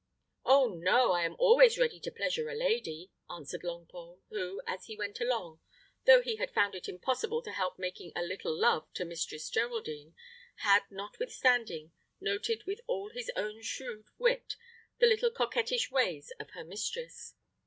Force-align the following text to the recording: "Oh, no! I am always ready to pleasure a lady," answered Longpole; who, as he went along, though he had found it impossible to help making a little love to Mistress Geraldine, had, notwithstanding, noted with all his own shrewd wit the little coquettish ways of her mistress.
"Oh, 0.43 0.69
no! 0.81 1.11
I 1.11 1.25
am 1.25 1.35
always 1.37 1.77
ready 1.77 1.99
to 1.99 2.09
pleasure 2.11 2.49
a 2.49 2.55
lady," 2.55 3.11
answered 3.29 3.61
Longpole; 3.61 4.17
who, 4.29 4.59
as 4.65 4.85
he 4.85 4.95
went 4.97 5.19
along, 5.21 5.59
though 6.07 6.23
he 6.23 6.37
had 6.37 6.49
found 6.55 6.73
it 6.73 6.89
impossible 6.89 7.43
to 7.43 7.51
help 7.51 7.77
making 7.77 8.11
a 8.15 8.23
little 8.23 8.51
love 8.59 8.91
to 8.95 9.05
Mistress 9.05 9.47
Geraldine, 9.47 10.15
had, 10.61 10.89
notwithstanding, 10.89 11.91
noted 12.19 12.63
with 12.65 12.81
all 12.87 13.11
his 13.11 13.29
own 13.35 13.61
shrewd 13.61 14.07
wit 14.17 14.55
the 14.97 15.05
little 15.05 15.29
coquettish 15.29 15.91
ways 15.91 16.33
of 16.39 16.49
her 16.49 16.63
mistress. 16.63 17.35